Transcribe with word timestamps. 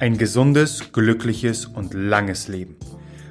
Ein 0.00 0.16
gesundes, 0.16 0.92
glückliches 0.92 1.66
und 1.66 1.92
langes 1.92 2.46
Leben. 2.46 2.76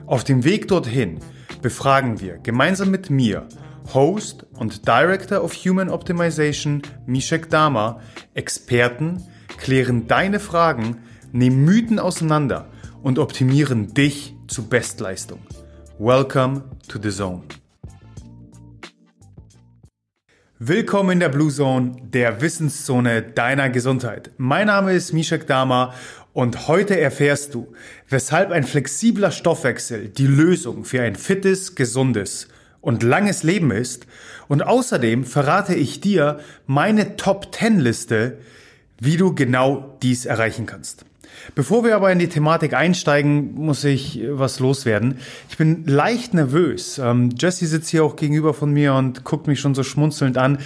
Auf 0.06 0.26
dem 0.26 0.44
Weg 0.44 0.68
dorthin 0.68 1.20
befragen 1.62 2.20
wir 2.20 2.40
gemeinsam 2.40 2.92
mit 2.92 3.10
mir, 3.10 3.48
Host 3.94 4.46
und 4.60 4.86
Director 4.86 5.42
of 5.42 5.54
Human 5.54 5.90
Optimization 5.90 6.82
Mishek 7.06 7.50
Dama, 7.50 8.02
Experten, 8.34 9.24
klären 9.58 10.10
deine 10.10 10.42
Fragen, 10.42 10.98
nehmen 11.32 11.64
Mythen 11.64 12.00
auseinander 12.00 12.68
und 13.02 13.18
optimieren 13.18 13.94
dich 13.94 14.36
zu 14.50 14.68
Bestleistung. 14.68 15.40
Welcome 16.00 16.64
to 16.90 17.00
the 17.02 17.12
Zone. 17.12 17.44
Willkommen 20.60 21.12
in 21.12 21.20
der 21.20 21.30
Blue 21.30 21.52
Zone, 21.52 21.98
der 22.02 22.42
Wissenszone 22.42 23.22
deiner 23.22 23.70
Gesundheit. 23.70 24.32
Mein 24.38 24.66
Name 24.66 24.94
ist 24.94 25.14
Mishak 25.14 25.46
Dama 25.46 25.94
und 26.38 26.68
heute 26.68 27.00
erfährst 27.00 27.56
du, 27.56 27.74
weshalb 28.10 28.52
ein 28.52 28.64
flexibler 28.64 29.32
Stoffwechsel 29.32 30.08
die 30.08 30.28
Lösung 30.28 30.86
für 30.86 31.02
ein 31.02 31.16
fittes, 31.16 31.74
gesundes 31.74 32.48
und 32.80 33.02
langes 33.02 33.42
Leben 33.42 33.72
ist. 33.72 34.06
Und 34.48 34.62
außerdem 34.62 35.24
verrate 35.24 35.74
ich 35.74 36.00
dir 36.00 36.40
meine 36.68 37.16
Top 37.16 37.56
10 37.56 37.80
Liste, 37.80 38.38
wie 39.00 39.18
du 39.18 39.34
genau 39.34 39.98
dies 40.04 40.28
erreichen 40.28 40.68
kannst. 40.68 41.06
Bevor 41.56 41.84
wir 41.84 41.96
aber 41.96 42.12
in 42.12 42.20
die 42.20 42.30
Thematik 42.30 42.76
einsteigen, 42.76 43.56
muss 43.56 43.84
ich 43.84 44.22
was 44.30 44.60
loswerden. 44.60 45.18
Ich 45.50 45.58
bin 45.58 45.88
leicht 45.88 46.36
nervös. 46.36 47.00
Ähm, 47.00 47.32
Jesse 47.36 47.66
sitzt 47.66 47.90
hier 47.90 48.04
auch 48.04 48.16
gegenüber 48.16 48.54
von 48.54 48.72
mir 48.72 48.94
und 48.94 49.24
guckt 49.24 49.48
mich 49.48 49.60
schon 49.60 49.74
so 49.74 49.82
schmunzelnd 49.82 50.38
an. 50.38 50.60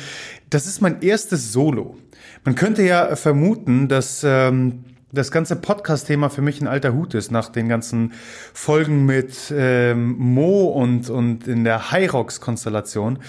Das 0.49 0.67
ist 0.67 0.81
mein 0.81 1.01
erstes 1.01 1.53
Solo. 1.53 1.97
Man 2.43 2.55
könnte 2.55 2.83
ja 2.83 3.15
vermuten, 3.15 3.87
dass 3.87 4.25
ähm, 4.25 4.83
das 5.11 5.31
ganze 5.31 5.55
Podcast-Thema 5.55 6.29
für 6.29 6.41
mich 6.41 6.61
ein 6.61 6.67
alter 6.67 6.93
Hut 6.93 7.13
ist, 7.13 7.31
nach 7.31 7.49
den 7.49 7.67
ganzen 7.67 8.13
Folgen 8.53 9.05
mit 9.05 9.53
ähm, 9.55 10.15
Mo 10.17 10.65
und, 10.65 11.09
und 11.09 11.47
in 11.47 11.63
der 11.63 11.91
Hyrox-Konstellation. 11.91 13.19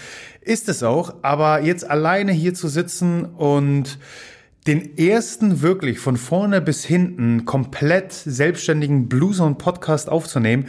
Ist 0.41 0.69
es 0.69 0.83
auch, 0.83 1.15
aber 1.23 1.61
jetzt 1.61 1.89
alleine 1.89 2.33
hier 2.33 2.55
zu 2.55 2.69
sitzen 2.69 3.25
und 3.25 3.99
den 4.67 4.97
ersten 4.97 5.61
wirklich 5.61 5.99
von 5.99 6.17
vorne 6.17 6.61
bis 6.61 6.85
hinten 6.85 7.45
komplett 7.45 8.13
selbstständigen 8.13 9.09
Blues 9.09 9.43
Podcast 9.59 10.09
aufzunehmen, 10.09 10.69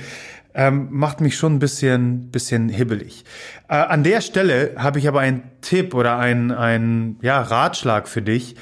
ähm, 0.56 0.88
macht 0.92 1.22
mich 1.22 1.36
schon 1.36 1.56
ein 1.56 1.60
bisschen, 1.60 2.32
bisschen 2.32 2.70
hibbelig. 2.70 3.24
Äh, 3.68 3.76
an 3.76 4.04
der 4.04 4.22
Stelle 4.22 4.72
habe 4.78 5.00
ich 5.00 5.08
aber 5.08 5.20
einen 5.20 5.44
Tipp 5.62 5.94
oder 5.94 6.18
einen, 6.18 6.52
einen 6.52 7.18
ja, 7.22 7.42
Ratschlag 7.42 8.08
für 8.08 8.22
dich 8.22 8.56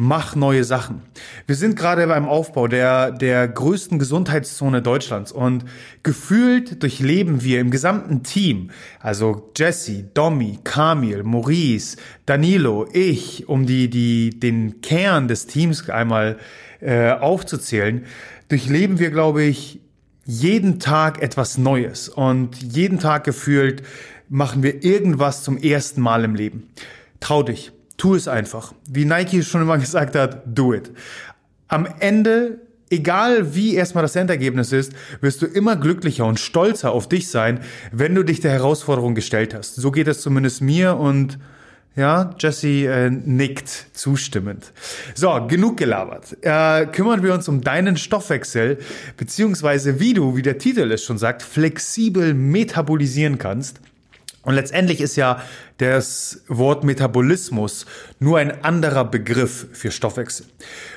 Mach 0.00 0.36
neue 0.36 0.62
Sachen. 0.62 1.02
Wir 1.48 1.56
sind 1.56 1.74
gerade 1.74 2.06
beim 2.06 2.28
Aufbau 2.28 2.68
der, 2.68 3.10
der 3.10 3.48
größten 3.48 3.98
Gesundheitszone 3.98 4.80
Deutschlands 4.80 5.32
und 5.32 5.64
gefühlt 6.04 6.84
durchleben 6.84 7.42
wir 7.42 7.58
im 7.58 7.72
gesamten 7.72 8.22
Team, 8.22 8.70
also 9.00 9.50
Jesse, 9.56 10.04
Domi, 10.14 10.60
Kamil, 10.62 11.24
Maurice, 11.24 11.96
Danilo, 12.26 12.86
ich, 12.92 13.48
um 13.48 13.66
die, 13.66 13.90
die, 13.90 14.38
den 14.38 14.82
Kern 14.82 15.26
des 15.26 15.48
Teams 15.48 15.90
einmal 15.90 16.38
äh, 16.80 17.10
aufzuzählen, 17.10 18.06
durchleben 18.48 19.00
wir, 19.00 19.10
glaube 19.10 19.42
ich, 19.42 19.80
jeden 20.24 20.78
Tag 20.78 21.20
etwas 21.20 21.58
Neues 21.58 22.08
und 22.08 22.62
jeden 22.62 23.00
Tag 23.00 23.24
gefühlt 23.24 23.82
machen 24.28 24.62
wir 24.62 24.84
irgendwas 24.84 25.42
zum 25.42 25.58
ersten 25.58 26.00
Mal 26.02 26.22
im 26.22 26.36
Leben. 26.36 26.68
Trau 27.18 27.42
dich 27.42 27.72
Tu 27.98 28.14
es 28.14 28.28
einfach. 28.28 28.72
Wie 28.88 29.04
Nike 29.04 29.42
schon 29.42 29.60
immer 29.60 29.76
gesagt 29.78 30.16
hat, 30.16 30.42
do 30.46 30.72
it. 30.72 30.90
Am 31.66 31.86
Ende, 31.98 32.60
egal 32.88 33.54
wie 33.54 33.74
erstmal 33.74 34.02
das 34.02 34.16
Endergebnis 34.16 34.72
ist, 34.72 34.92
wirst 35.20 35.42
du 35.42 35.46
immer 35.46 35.76
glücklicher 35.76 36.24
und 36.24 36.40
stolzer 36.40 36.92
auf 36.92 37.10
dich 37.10 37.28
sein, 37.28 37.60
wenn 37.92 38.14
du 38.14 38.22
dich 38.22 38.40
der 38.40 38.52
Herausforderung 38.52 39.14
gestellt 39.14 39.52
hast. 39.52 39.74
So 39.74 39.90
geht 39.90 40.08
es 40.08 40.22
zumindest 40.22 40.62
mir 40.62 40.96
und 40.96 41.38
ja, 41.96 42.30
Jesse 42.38 42.86
äh, 42.86 43.10
nickt 43.10 43.68
zustimmend. 43.92 44.72
So, 45.14 45.46
genug 45.48 45.76
gelabert. 45.78 46.36
Äh, 46.42 46.86
kümmern 46.86 47.24
wir 47.24 47.34
uns 47.34 47.48
um 47.48 47.60
deinen 47.60 47.96
Stoffwechsel, 47.96 48.78
beziehungsweise 49.16 49.98
wie 49.98 50.14
du, 50.14 50.36
wie 50.36 50.42
der 50.42 50.58
Titel 50.58 50.92
es 50.92 51.02
schon 51.02 51.18
sagt, 51.18 51.42
flexibel 51.42 52.34
metabolisieren 52.34 53.38
kannst. 53.38 53.80
Und 54.48 54.54
letztendlich 54.54 55.02
ist 55.02 55.16
ja 55.16 55.42
das 55.76 56.40
Wort 56.48 56.82
Metabolismus 56.82 57.84
nur 58.18 58.38
ein 58.38 58.64
anderer 58.64 59.04
Begriff 59.04 59.66
für 59.74 59.90
Stoffwechsel. 59.90 60.46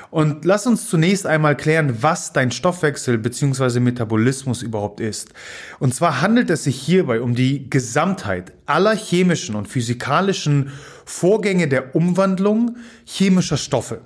Und 0.09 0.45
lass 0.45 0.67
uns 0.67 0.87
zunächst 0.87 1.25
einmal 1.25 1.57
klären, 1.57 2.01
was 2.01 2.31
dein 2.31 2.51
Stoffwechsel 2.51 3.17
bzw. 3.17 3.81
Metabolismus 3.81 4.61
überhaupt 4.61 5.01
ist. 5.01 5.33
Und 5.79 5.93
zwar 5.93 6.21
handelt 6.21 6.49
es 6.49 6.63
sich 6.63 6.79
hierbei 6.79 7.19
um 7.19 7.35
die 7.35 7.69
Gesamtheit 7.69 8.53
aller 8.67 8.95
chemischen 8.95 9.55
und 9.55 9.67
physikalischen 9.67 10.71
Vorgänge 11.03 11.67
der 11.67 11.93
Umwandlung 11.93 12.77
chemischer 13.03 13.57
Stoffe, 13.57 13.99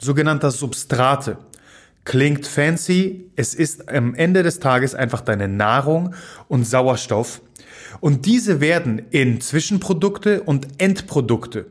sogenannter 0.00 0.52
Substrate. 0.52 1.38
Klingt 2.04 2.46
fancy, 2.46 3.30
es 3.34 3.54
ist 3.54 3.88
am 3.88 4.14
Ende 4.14 4.44
des 4.44 4.60
Tages 4.60 4.94
einfach 4.94 5.22
deine 5.22 5.48
Nahrung 5.48 6.14
und 6.46 6.64
Sauerstoff, 6.64 7.40
und 8.02 8.26
diese 8.26 8.60
werden 8.60 9.00
in 9.12 9.40
Zwischenprodukte 9.40 10.42
und 10.42 10.66
Endprodukte 10.78 11.66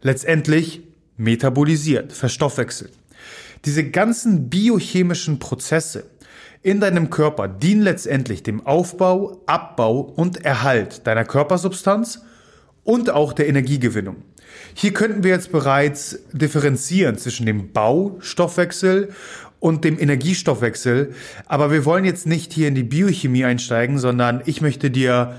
letztendlich 0.00 0.82
metabolisiert, 1.16 2.12
verstoffwechselt. 2.12 2.92
Diese 3.64 3.90
ganzen 3.90 4.48
biochemischen 4.48 5.40
Prozesse 5.40 6.04
in 6.62 6.78
deinem 6.78 7.10
Körper 7.10 7.48
dienen 7.48 7.82
letztendlich 7.82 8.44
dem 8.44 8.64
Aufbau, 8.64 9.42
Abbau 9.46 9.98
und 10.02 10.44
Erhalt 10.44 11.04
deiner 11.04 11.24
Körpersubstanz 11.24 12.20
und 12.84 13.10
auch 13.10 13.32
der 13.32 13.48
Energiegewinnung. 13.48 14.18
Hier 14.74 14.92
könnten 14.92 15.24
wir 15.24 15.32
jetzt 15.32 15.50
bereits 15.50 16.20
differenzieren 16.32 17.18
zwischen 17.18 17.44
dem 17.44 17.72
Baustoffwechsel 17.72 19.08
und 19.58 19.82
dem 19.82 19.98
Energiestoffwechsel, 19.98 21.12
aber 21.46 21.72
wir 21.72 21.84
wollen 21.84 22.04
jetzt 22.04 22.28
nicht 22.28 22.52
hier 22.52 22.68
in 22.68 22.76
die 22.76 22.84
Biochemie 22.84 23.44
einsteigen, 23.44 23.98
sondern 23.98 24.44
ich 24.46 24.60
möchte 24.60 24.88
dir 24.88 25.34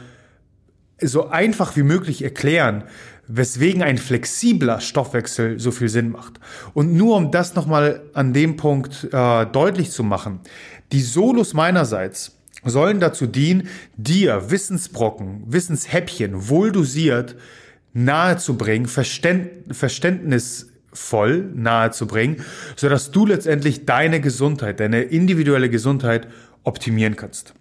so 1.03 1.29
einfach 1.29 1.75
wie 1.75 1.83
möglich 1.83 2.23
erklären, 2.23 2.83
weswegen 3.27 3.83
ein 3.83 3.97
flexibler 3.97 4.81
Stoffwechsel 4.81 5.59
so 5.59 5.71
viel 5.71 5.89
Sinn 5.89 6.11
macht. 6.11 6.39
Und 6.73 6.93
nur 6.93 7.15
um 7.15 7.31
das 7.31 7.55
nochmal 7.55 8.01
an 8.13 8.33
dem 8.33 8.57
Punkt 8.57 9.07
äh, 9.11 9.45
deutlich 9.45 9.91
zu 9.91 10.03
machen, 10.03 10.39
die 10.91 11.01
Solos 11.01 11.53
meinerseits 11.53 12.37
sollen 12.65 12.99
dazu 12.99 13.27
dienen, 13.27 13.67
dir 13.97 14.49
Wissensbrocken, 14.49 15.43
Wissenshäppchen 15.47 16.49
wohl 16.49 16.71
dosiert 16.71 17.35
nahezubringen, 17.93 18.87
Verständ, 18.87 19.75
verständnisvoll 19.75 21.51
nahezubringen, 21.53 22.43
sodass 22.75 23.11
du 23.11 23.25
letztendlich 23.25 23.85
deine 23.85 24.19
Gesundheit, 24.19 24.79
deine 24.79 25.03
individuelle 25.03 25.69
Gesundheit 25.69 26.27
optimieren 26.63 27.15
kannst. 27.15 27.53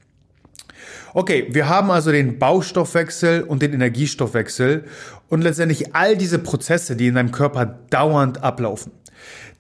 Okay, 1.15 1.49
wir 1.51 1.69
haben 1.69 1.91
also 1.91 2.11
den 2.11 2.39
Baustoffwechsel 2.39 3.43
und 3.43 3.61
den 3.61 3.75
Energiestoffwechsel 3.75 4.85
und 5.29 5.43
letztendlich 5.43 5.95
all 5.95 6.17
diese 6.17 6.39
Prozesse, 6.39 6.97
die 6.97 7.09
in 7.09 7.17
deinem 7.17 7.33
Körper 7.33 7.67
dauernd 7.91 8.43
ablaufen. 8.43 8.93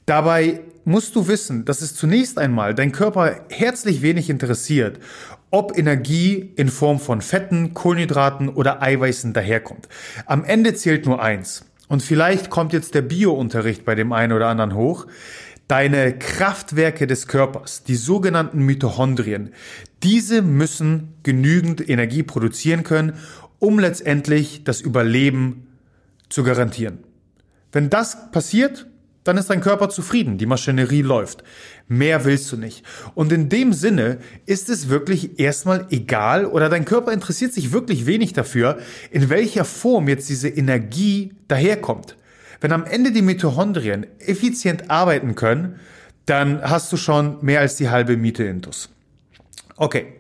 Dabei 0.06 0.60
musst 0.84 1.14
du 1.14 1.28
wissen, 1.28 1.66
dass 1.66 1.82
es 1.82 1.94
zunächst 1.94 2.38
einmal 2.38 2.74
dein 2.74 2.90
Körper 2.90 3.40
herzlich 3.50 4.00
wenig 4.00 4.30
interessiert, 4.30 4.98
ob 5.50 5.76
Energie 5.76 6.52
in 6.56 6.68
Form 6.68 6.98
von 6.98 7.20
Fetten, 7.20 7.74
Kohlenhydraten 7.74 8.48
oder 8.48 8.80
Eiweißen 8.80 9.34
daherkommt. 9.34 9.88
Am 10.24 10.44
Ende 10.44 10.72
zählt 10.74 11.04
nur 11.04 11.22
eins. 11.22 11.66
Und 11.88 12.02
vielleicht 12.02 12.48
kommt 12.48 12.72
jetzt 12.72 12.94
der 12.94 13.02
Bio-Unterricht 13.02 13.84
bei 13.84 13.94
dem 13.94 14.14
einen 14.14 14.32
oder 14.32 14.48
anderen 14.48 14.74
hoch. 14.74 15.06
Deine 15.72 16.12
Kraftwerke 16.18 17.06
des 17.06 17.28
Körpers, 17.28 17.82
die 17.82 17.94
sogenannten 17.94 18.58
Mitochondrien, 18.58 19.54
diese 20.02 20.42
müssen 20.42 21.14
genügend 21.22 21.88
Energie 21.88 22.22
produzieren 22.22 22.82
können, 22.82 23.14
um 23.58 23.78
letztendlich 23.78 24.64
das 24.64 24.82
Überleben 24.82 25.68
zu 26.28 26.42
garantieren. 26.42 26.98
Wenn 27.72 27.88
das 27.88 28.30
passiert, 28.32 28.86
dann 29.24 29.38
ist 29.38 29.48
dein 29.48 29.62
Körper 29.62 29.88
zufrieden, 29.88 30.36
die 30.36 30.44
Maschinerie 30.44 31.00
läuft. 31.00 31.42
Mehr 31.88 32.26
willst 32.26 32.52
du 32.52 32.58
nicht. 32.58 32.84
Und 33.14 33.32
in 33.32 33.48
dem 33.48 33.72
Sinne 33.72 34.18
ist 34.44 34.68
es 34.68 34.90
wirklich 34.90 35.40
erstmal 35.40 35.86
egal 35.88 36.44
oder 36.44 36.68
dein 36.68 36.84
Körper 36.84 37.14
interessiert 37.14 37.54
sich 37.54 37.72
wirklich 37.72 38.04
wenig 38.04 38.34
dafür, 38.34 38.76
in 39.10 39.30
welcher 39.30 39.64
Form 39.64 40.06
jetzt 40.06 40.28
diese 40.28 40.50
Energie 40.50 41.32
daherkommt. 41.48 42.18
Wenn 42.62 42.70
am 42.70 42.84
Ende 42.84 43.10
die 43.10 43.22
Mitochondrien 43.22 44.06
effizient 44.20 44.88
arbeiten 44.88 45.34
können, 45.34 45.80
dann 46.26 46.62
hast 46.62 46.92
du 46.92 46.96
schon 46.96 47.44
mehr 47.44 47.58
als 47.58 47.74
die 47.74 47.90
halbe 47.90 48.16
Miete 48.16 48.44
intus. 48.44 48.88
Okay. 49.76 50.14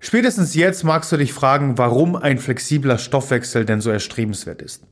Spätestens 0.00 0.54
jetzt 0.54 0.82
magst 0.82 1.10
du 1.12 1.16
dich 1.16 1.32
fragen, 1.32 1.78
warum 1.78 2.16
ein 2.16 2.38
flexibler 2.38 2.98
Stoffwechsel 2.98 3.64
denn 3.64 3.80
so 3.80 3.90
erstrebenswert 3.90 4.60
ist. 4.60 4.82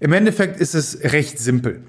Im 0.00 0.12
Endeffekt 0.14 0.58
ist 0.58 0.74
es 0.74 1.12
recht 1.12 1.38
simpel. 1.38 1.84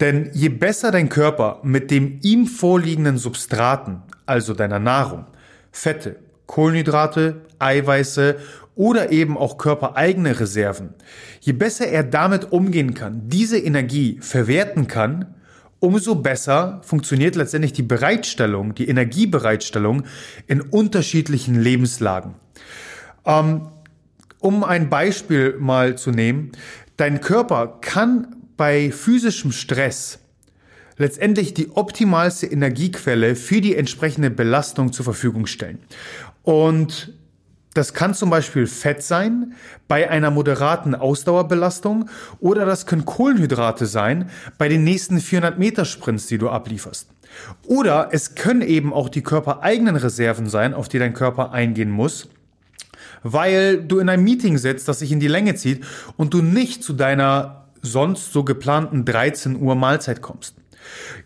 Denn 0.00 0.30
je 0.34 0.50
besser 0.50 0.90
dein 0.90 1.08
Körper 1.08 1.60
mit 1.62 1.90
dem 1.90 2.20
ihm 2.22 2.46
vorliegenden 2.46 3.16
Substraten, 3.16 4.02
also 4.26 4.52
deiner 4.52 4.78
Nahrung, 4.78 5.26
Fette, 5.72 6.16
Kohlenhydrate, 6.46 7.42
Eiweiße 7.58 8.36
oder 8.78 9.10
eben 9.10 9.36
auch 9.36 9.58
körpereigene 9.58 10.38
Reserven, 10.38 10.94
je 11.40 11.52
besser 11.52 11.88
er 11.88 12.04
damit 12.04 12.52
umgehen 12.52 12.94
kann, 12.94 13.28
diese 13.28 13.58
Energie 13.58 14.18
verwerten 14.20 14.86
kann, 14.86 15.34
umso 15.80 16.14
besser 16.14 16.80
funktioniert 16.84 17.34
letztendlich 17.34 17.72
die 17.72 17.82
Bereitstellung, 17.82 18.76
die 18.76 18.88
Energiebereitstellung 18.88 20.04
in 20.46 20.60
unterschiedlichen 20.60 21.60
Lebenslagen. 21.60 22.36
Ähm, 23.26 23.68
um 24.38 24.62
ein 24.62 24.88
Beispiel 24.88 25.56
mal 25.58 25.98
zu 25.98 26.12
nehmen, 26.12 26.52
dein 26.96 27.20
Körper 27.20 27.78
kann 27.80 28.36
bei 28.56 28.92
physischem 28.92 29.50
Stress 29.50 30.20
letztendlich 30.98 31.52
die 31.52 31.70
optimalste 31.70 32.46
Energiequelle 32.46 33.34
für 33.34 33.60
die 33.60 33.74
entsprechende 33.74 34.30
Belastung 34.30 34.92
zur 34.92 35.04
Verfügung 35.04 35.46
stellen. 35.46 35.80
Und 36.44 37.12
das 37.78 37.94
kann 37.94 38.12
zum 38.12 38.28
Beispiel 38.28 38.66
Fett 38.66 39.02
sein 39.02 39.54
bei 39.86 40.10
einer 40.10 40.30
moderaten 40.30 40.94
Ausdauerbelastung 40.94 42.10
oder 42.40 42.66
das 42.66 42.86
können 42.86 43.04
Kohlenhydrate 43.04 43.86
sein 43.86 44.30
bei 44.58 44.68
den 44.68 44.82
nächsten 44.82 45.20
400 45.20 45.58
Meter 45.58 45.84
Sprints, 45.84 46.26
die 46.26 46.38
du 46.38 46.50
ablieferst. 46.50 47.08
Oder 47.66 48.08
es 48.10 48.34
können 48.34 48.62
eben 48.62 48.92
auch 48.92 49.08
die 49.08 49.22
körpereigenen 49.22 49.94
Reserven 49.94 50.48
sein, 50.48 50.74
auf 50.74 50.88
die 50.88 50.98
dein 50.98 51.14
Körper 51.14 51.52
eingehen 51.52 51.90
muss, 51.90 52.28
weil 53.22 53.82
du 53.82 54.00
in 54.00 54.08
einem 54.08 54.24
Meeting 54.24 54.58
sitzt, 54.58 54.88
das 54.88 54.98
sich 54.98 55.12
in 55.12 55.20
die 55.20 55.28
Länge 55.28 55.54
zieht 55.54 55.84
und 56.16 56.34
du 56.34 56.42
nicht 56.42 56.82
zu 56.82 56.92
deiner 56.92 57.68
sonst 57.80 58.32
so 58.32 58.42
geplanten 58.42 59.04
13 59.04 59.56
Uhr 59.60 59.76
Mahlzeit 59.76 60.20
kommst. 60.20 60.56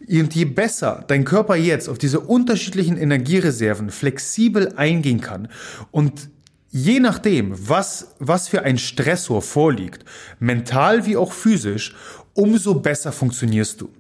Und 0.07 0.35
je 0.35 0.45
besser 0.45 1.05
dein 1.07 1.25
Körper 1.25 1.57
jetzt 1.57 1.89
auf 1.89 1.97
diese 1.97 2.21
unterschiedlichen 2.21 2.99
Energiereserven 2.99 3.91
flexibel 3.91 4.75
eingehen 4.77 5.21
kann 5.21 5.49
und 5.91 6.29
je 6.73 7.01
nachdem, 7.01 7.53
was, 7.69 8.15
was 8.19 8.49
für 8.49 8.63
ein 8.63 8.79
Stressor 8.79 9.43
vorliegt, 9.43 10.05
mental 10.41 11.07
wie 11.07 11.17
auch 11.17 11.33
physisch, 11.33 11.95
umso 12.33 12.75
besser 12.75 13.13
funktionierst 13.13 13.81
du. 13.81 13.91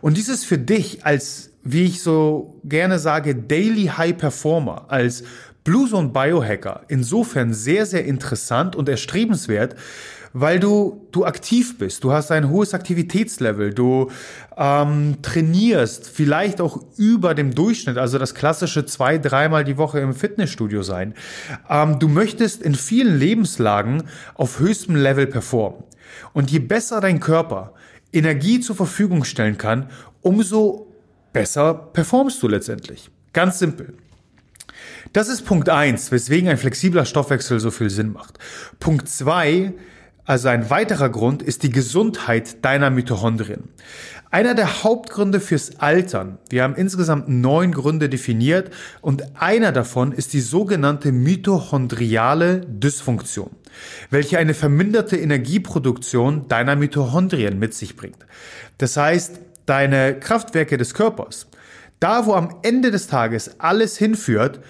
Und 0.00 0.16
dieses 0.16 0.44
für 0.44 0.56
dich 0.58 1.04
als, 1.04 1.50
wie 1.64 1.84
ich 1.84 2.02
so 2.02 2.60
gerne 2.64 3.00
sage, 3.00 3.34
Daily 3.34 3.86
High 3.86 4.16
Performer, 4.16 4.86
als 4.88 5.24
Blue 5.64 5.90
Zone 5.90 6.08
Biohacker 6.08 6.84
insofern 6.88 7.52
sehr, 7.52 7.84
sehr 7.84 8.04
interessant 8.04 8.76
und 8.76 8.88
erstrebenswert, 8.88 9.74
weil 10.32 10.60
du, 10.60 11.06
du 11.12 11.24
aktiv 11.24 11.78
bist, 11.78 12.04
du 12.04 12.12
hast 12.12 12.30
ein 12.30 12.50
hohes 12.50 12.74
Aktivitätslevel, 12.74 13.74
du 13.74 14.10
ähm, 14.56 15.16
trainierst 15.22 16.08
vielleicht 16.08 16.60
auch 16.60 16.80
über 16.96 17.34
dem 17.34 17.54
Durchschnitt, 17.54 17.98
also 17.98 18.18
das 18.18 18.34
klassische 18.34 18.86
zwei, 18.86 19.18
dreimal 19.18 19.64
die 19.64 19.76
Woche 19.76 20.00
im 20.00 20.14
Fitnessstudio 20.14 20.82
sein. 20.82 21.14
Ähm, 21.68 21.98
du 21.98 22.08
möchtest 22.08 22.62
in 22.62 22.74
vielen 22.74 23.18
Lebenslagen 23.18 24.04
auf 24.34 24.60
höchstem 24.60 24.96
Level 24.96 25.26
performen. 25.26 25.82
Und 26.32 26.50
je 26.50 26.58
besser 26.58 27.00
dein 27.00 27.20
Körper 27.20 27.74
Energie 28.12 28.60
zur 28.60 28.76
Verfügung 28.76 29.24
stellen 29.24 29.58
kann, 29.58 29.90
umso 30.20 30.92
besser 31.32 31.74
performst 31.74 32.42
du 32.42 32.48
letztendlich. 32.48 33.10
Ganz 33.32 33.58
simpel. 33.58 33.94
Das 35.12 35.28
ist 35.28 35.44
Punkt 35.44 35.68
eins, 35.68 36.10
weswegen 36.10 36.48
ein 36.48 36.56
flexibler 36.56 37.04
Stoffwechsel 37.04 37.60
so 37.60 37.70
viel 37.70 37.90
Sinn 37.90 38.12
macht. 38.12 38.38
Punkt 38.78 39.08
zwei 39.08 39.72
also 40.30 40.46
ein 40.46 40.70
weiterer 40.70 41.08
Grund 41.08 41.42
ist 41.42 41.64
die 41.64 41.70
Gesundheit 41.70 42.64
deiner 42.64 42.90
Mitochondrien. 42.90 43.64
Einer 44.30 44.54
der 44.54 44.84
Hauptgründe 44.84 45.40
fürs 45.40 45.80
Altern, 45.80 46.38
wir 46.50 46.62
haben 46.62 46.76
insgesamt 46.76 47.28
neun 47.28 47.72
Gründe 47.72 48.08
definiert 48.08 48.70
und 49.00 49.24
einer 49.42 49.72
davon 49.72 50.12
ist 50.12 50.32
die 50.32 50.40
sogenannte 50.40 51.10
mitochondriale 51.10 52.60
Dysfunktion, 52.60 53.50
welche 54.10 54.38
eine 54.38 54.54
verminderte 54.54 55.16
Energieproduktion 55.16 56.46
deiner 56.46 56.76
Mitochondrien 56.76 57.58
mit 57.58 57.74
sich 57.74 57.96
bringt. 57.96 58.24
Das 58.78 58.96
heißt, 58.96 59.40
deine 59.66 60.14
Kraftwerke 60.14 60.76
des 60.76 60.94
Körpers, 60.94 61.48
da 61.98 62.26
wo 62.26 62.34
am 62.34 62.54
Ende 62.62 62.92
des 62.92 63.08
Tages 63.08 63.58
alles 63.58 63.98
hinführt, 63.98 64.60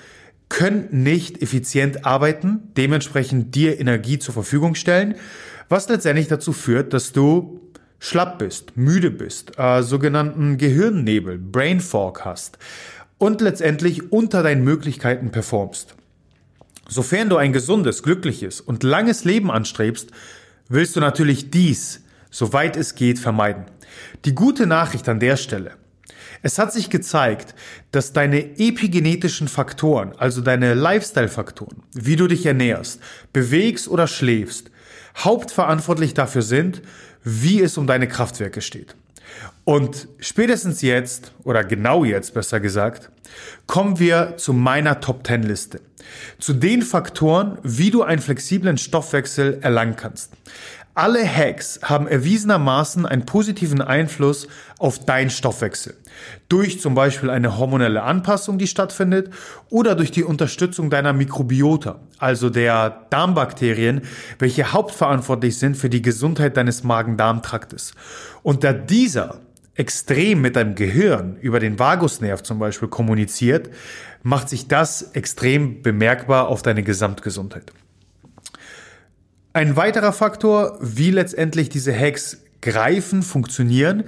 können 0.48 0.88
nicht 0.90 1.42
effizient 1.42 2.06
arbeiten, 2.06 2.72
dementsprechend 2.78 3.54
dir 3.54 3.78
Energie 3.78 4.18
zur 4.18 4.32
Verfügung 4.32 4.74
stellen 4.74 5.16
was 5.70 5.88
letztendlich 5.88 6.28
dazu 6.28 6.52
führt, 6.52 6.92
dass 6.92 7.12
du 7.12 7.60
schlapp 8.00 8.40
bist, 8.40 8.76
müde 8.76 9.10
bist, 9.10 9.58
äh, 9.58 9.82
sogenannten 9.82 10.58
Gehirnnebel, 10.58 11.38
Brain 11.38 11.80
Fog 11.80 12.24
hast 12.24 12.58
und 13.18 13.40
letztendlich 13.40 14.12
unter 14.12 14.42
deinen 14.42 14.64
Möglichkeiten 14.64 15.30
performst. 15.30 15.94
Sofern 16.88 17.28
du 17.28 17.36
ein 17.36 17.52
gesundes, 17.52 18.02
glückliches 18.02 18.60
und 18.60 18.82
langes 18.82 19.24
Leben 19.24 19.50
anstrebst, 19.50 20.10
willst 20.68 20.96
du 20.96 21.00
natürlich 21.00 21.50
dies, 21.50 22.02
soweit 22.30 22.76
es 22.76 22.96
geht, 22.96 23.20
vermeiden. 23.20 23.64
Die 24.24 24.34
gute 24.34 24.66
Nachricht 24.66 25.08
an 25.08 25.20
der 25.20 25.36
Stelle. 25.36 25.72
Es 26.42 26.58
hat 26.58 26.72
sich 26.72 26.90
gezeigt, 26.90 27.54
dass 27.92 28.12
deine 28.12 28.58
epigenetischen 28.58 29.46
Faktoren, 29.46 30.14
also 30.16 30.40
deine 30.40 30.74
Lifestyle-Faktoren, 30.74 31.82
wie 31.92 32.16
du 32.16 32.26
dich 32.26 32.44
ernährst, 32.46 33.00
bewegst 33.32 33.86
oder 33.88 34.08
schläfst, 34.08 34.69
hauptverantwortlich 35.24 36.14
dafür 36.14 36.42
sind, 36.42 36.82
wie 37.22 37.60
es 37.60 37.76
um 37.78 37.86
deine 37.86 38.08
Kraftwerke 38.08 38.60
steht. 38.60 38.94
Und 39.64 40.08
spätestens 40.18 40.82
jetzt, 40.82 41.32
oder 41.44 41.64
genau 41.64 42.04
jetzt 42.04 42.34
besser 42.34 42.60
gesagt, 42.60 43.10
kommen 43.66 43.98
wir 43.98 44.36
zu 44.36 44.52
meiner 44.52 45.00
Top 45.00 45.26
10 45.26 45.44
Liste. 45.44 45.80
Zu 46.38 46.54
den 46.54 46.82
Faktoren, 46.82 47.58
wie 47.62 47.90
du 47.90 48.02
einen 48.02 48.20
flexiblen 48.20 48.78
Stoffwechsel 48.78 49.58
erlangen 49.62 49.96
kannst. 49.96 50.32
Alle 51.00 51.26
Hacks 51.26 51.80
haben 51.82 52.06
erwiesenermaßen 52.06 53.06
einen 53.06 53.24
positiven 53.24 53.80
Einfluss 53.80 54.48
auf 54.78 54.98
deinen 54.98 55.30
Stoffwechsel. 55.30 55.96
Durch 56.50 56.78
zum 56.78 56.94
Beispiel 56.94 57.30
eine 57.30 57.56
hormonelle 57.56 58.02
Anpassung, 58.02 58.58
die 58.58 58.66
stattfindet, 58.66 59.32
oder 59.70 59.94
durch 59.94 60.10
die 60.10 60.24
Unterstützung 60.24 60.90
deiner 60.90 61.14
Mikrobiota, 61.14 62.00
also 62.18 62.50
der 62.50 63.06
Darmbakterien, 63.08 64.02
welche 64.38 64.74
hauptverantwortlich 64.74 65.56
sind 65.56 65.78
für 65.78 65.88
die 65.88 66.02
Gesundheit 66.02 66.58
deines 66.58 66.84
Magen-Darm-Traktes. 66.84 67.94
Und 68.42 68.62
da 68.62 68.74
dieser 68.74 69.40
extrem 69.76 70.42
mit 70.42 70.54
deinem 70.54 70.74
Gehirn 70.74 71.38
über 71.40 71.60
den 71.60 71.78
Vagusnerv 71.78 72.42
zum 72.42 72.58
Beispiel 72.58 72.88
kommuniziert, 72.88 73.70
macht 74.22 74.50
sich 74.50 74.68
das 74.68 75.12
extrem 75.14 75.80
bemerkbar 75.80 76.48
auf 76.48 76.60
deine 76.60 76.82
Gesamtgesundheit. 76.82 77.72
Ein 79.52 79.74
weiterer 79.74 80.12
Faktor, 80.12 80.78
wie 80.80 81.10
letztendlich 81.10 81.68
diese 81.68 81.92
Hacks 81.92 82.38
greifen, 82.60 83.22
funktionieren, 83.22 84.04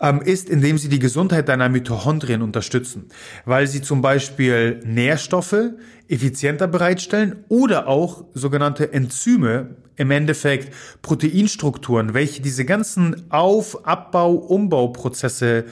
ähm, 0.00 0.20
ist, 0.20 0.48
indem 0.48 0.78
sie 0.78 0.88
die 0.88 0.98
Gesundheit 0.98 1.48
deiner 1.48 1.68
Mitochondrien 1.68 2.42
unterstützen, 2.42 3.06
weil 3.44 3.68
sie 3.68 3.82
zum 3.82 4.02
Beispiel 4.02 4.80
Nährstoffe 4.84 5.74
effizienter 6.08 6.66
bereitstellen 6.66 7.44
oder 7.48 7.86
auch 7.86 8.24
sogenannte 8.34 8.92
Enzyme, 8.92 9.76
im 9.94 10.10
Endeffekt 10.10 10.74
Proteinstrukturen, 11.02 12.14
welche 12.14 12.40
diese 12.40 12.64
ganzen 12.64 13.30
Auf-, 13.30 13.86
Abbau-, 13.86 14.34
Umbauprozesse 14.34 15.66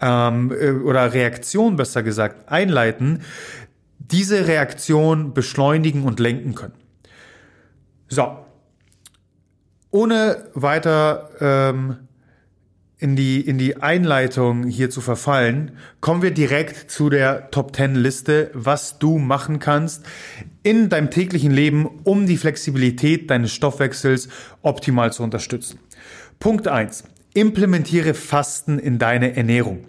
ähm, 0.00 0.52
äh, 0.52 0.70
oder 0.70 1.12
Reaktionen 1.14 1.76
besser 1.76 2.02
gesagt 2.02 2.52
einleiten, 2.52 3.22
diese 3.98 4.46
Reaktion 4.46 5.32
beschleunigen 5.32 6.04
und 6.04 6.20
lenken 6.20 6.54
können. 6.54 6.74
So, 8.08 8.36
ohne 9.90 10.48
weiter 10.54 11.30
ähm, 11.40 11.96
in, 12.98 13.16
die, 13.16 13.40
in 13.40 13.58
die 13.58 13.78
Einleitung 13.78 14.66
hier 14.66 14.90
zu 14.90 15.00
verfallen, 15.00 15.72
kommen 16.00 16.22
wir 16.22 16.30
direkt 16.32 16.90
zu 16.90 17.08
der 17.08 17.50
Top 17.50 17.74
10 17.74 17.94
Liste, 17.94 18.50
was 18.52 18.98
du 18.98 19.18
machen 19.18 19.58
kannst 19.58 20.04
in 20.62 20.90
deinem 20.90 21.10
täglichen 21.10 21.50
Leben, 21.50 21.86
um 22.04 22.26
die 22.26 22.36
Flexibilität 22.36 23.30
deines 23.30 23.52
Stoffwechsels 23.52 24.28
optimal 24.62 25.12
zu 25.12 25.22
unterstützen. 25.22 25.80
Punkt 26.38 26.68
1. 26.68 27.04
implementiere 27.34 28.14
Fasten 28.14 28.78
in 28.78 28.98
deine 28.98 29.34
Ernährung. 29.34 29.84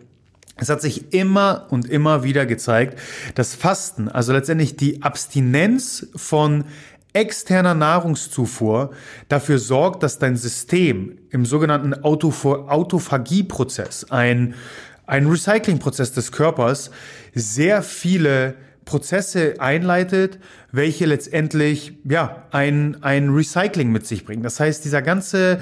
Es 0.55 0.70
hat 0.70 0.81
sich 0.81 1.13
immer 1.13 1.67
und 1.70 1.89
immer 1.89 2.24
wieder 2.24 2.46
gezeigt, 2.46 3.00
dass 3.36 3.55
Fasten, 3.55 4.10
also 4.10 4.31
letztendlich 4.31 4.75
die 4.75 5.01
Abstinenz 5.01 6.08
von 6.15 6.65
externer 7.13 7.74
Nahrungszufuhr 7.74 8.91
dafür 9.27 9.60
sorgt, 9.60 10.03
dass 10.03 10.20
dein 10.20 10.38
System 10.38 11.18
im 11.30 11.46
sogenannten 11.46 11.94
Autophagieprozess, 11.94 14.06
ein, 14.10 14.56
ein 15.06 15.27
Recyclingprozess 15.27 16.13
des 16.13 16.32
Körpers, 16.32 16.91
sehr 17.34 17.84
viele 17.84 18.56
Prozesse 18.86 19.56
einleitet, 19.60 20.39
welche 20.72 21.06
letztendlich 21.06 21.98
ja 22.03 22.48
ein, 22.51 23.03
ein 23.03 23.30
Recycling 23.30 23.91
mit 23.91 24.08
sich 24.08 24.25
bringen. 24.25 24.44
Das 24.44 24.60
heißt, 24.60 24.86
dieser 24.86 25.01
ganze 25.01 25.62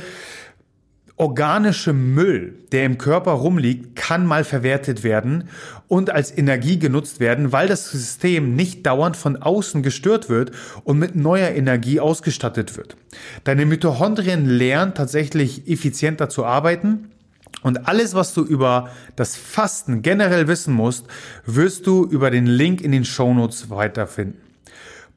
organische 1.20 1.92
Müll, 1.92 2.54
der 2.72 2.86
im 2.86 2.98
Körper 2.98 3.32
rumliegt, 3.32 3.98
kann 3.98 4.26
mal 4.26 4.46
verwertet 4.46 5.04
werden 5.04 5.50
und 5.90 6.10
als 6.10 6.36
Energie 6.36 6.80
genutzt 6.80 7.20
werden, 7.20 7.52
weil 7.52 7.68
das 7.68 7.92
System 7.92 8.56
nicht 8.56 8.86
dauernd 8.86 9.18
von 9.18 9.36
außen 9.36 9.84
gestört 9.84 10.30
wird 10.30 10.52
und 10.86 10.98
mit 10.98 11.16
neuer 11.16 11.50
Energie 11.50 12.00
ausgestattet 12.00 12.78
wird. 12.78 12.96
Deine 13.44 13.66
Mitochondrien 13.66 14.46
lernen 14.46 14.94
tatsächlich 14.94 15.68
effizienter 15.70 16.30
zu 16.30 16.46
arbeiten. 16.46 17.12
Und 17.64 17.90
alles, 17.90 18.14
was 18.14 18.34
du 18.34 18.46
über 18.46 18.90
das 19.18 19.36
Fasten 19.36 20.02
generell 20.02 20.48
wissen 20.48 20.74
musst, 20.74 21.06
wirst 21.46 21.86
du 21.86 22.06
über 22.06 22.32
den 22.32 22.46
Link 22.46 22.80
in 22.80 22.94
den 22.94 23.04
Shownotes 23.04 23.70
weiterfinden. 23.70 24.49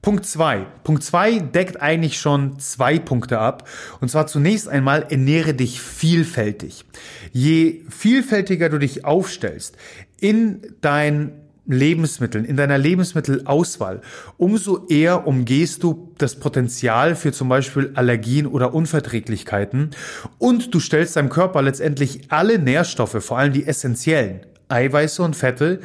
Punkt 0.03 0.27
zwei. 0.27 0.67
Punkt 0.83 1.05
zwei 1.05 1.39
deckt 1.39 1.81
eigentlich 1.81 2.19
schon 2.19 2.59
zwei 2.59 2.99
Punkte 2.99 3.39
ab. 3.39 3.69
Und 4.01 4.11
zwar 4.11 4.27
zunächst 4.27 4.69
einmal 4.69 5.07
ernähre 5.09 5.55
dich 5.55 5.81
vielfältig. 5.81 6.85
Je 7.31 7.83
vielfältiger 7.89 8.69
du 8.69 8.79
dich 8.79 9.05
aufstellst 9.05 9.77
in 10.21 10.61
dein 10.81 11.33
Lebensmitteln, 11.67 12.45
in 12.45 12.57
deiner 12.57 12.79
Lebensmittelauswahl, 12.79 14.01
umso 14.37 14.87
eher 14.89 15.29
umgehst 15.29 15.85
du 15.85 16.13
das 16.19 16.35
Potenzial 16.35 17.15
für 17.15 17.31
zum 17.31 17.49
Beispiel 17.49 17.93
Allergien 17.95 18.49
oder 18.49 18.75
Unverträglichkeiten 18.75 19.91
und 20.39 20.75
du 20.75 20.81
stellst 20.81 21.15
deinem 21.15 21.29
Körper 21.29 21.63
letztendlich 21.63 22.23
alle 22.31 22.59
Nährstoffe, 22.59 23.25
vor 23.25 23.39
allem 23.39 23.53
die 23.53 23.65
essentiellen, 23.67 24.41
Eiweiße 24.73 25.23
und 25.23 25.37
Fette 25.37 25.81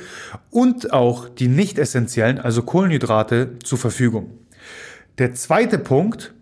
und 0.50 0.94
auch 0.94 1.30
die 1.30 1.48
nicht 1.48 1.78
essentiellen, 1.78 2.40
also 2.40 2.64
Kohlenhydrate, 2.64 3.60
zur 3.64 3.78
Verfügung. 3.78 4.32
Der 5.18 5.34
zweite 5.34 5.78
Punkt, 5.78 6.34